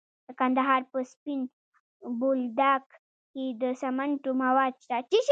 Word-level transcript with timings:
د 0.27 0.29
کندهار 0.39 0.81
په 0.91 0.99
سپین 1.11 1.39
بولدک 2.19 2.85
کې 3.31 3.45
د 3.61 3.63
سمنټو 3.81 4.31
مواد 4.43 4.73
شته. 4.83 4.97